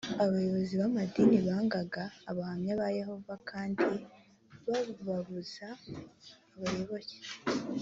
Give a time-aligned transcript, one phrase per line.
[0.23, 3.85] abayobozi b’amadini bangaga abahamya ba yehova kandi
[5.05, 5.85] babuzaga
[6.55, 7.17] abayoboke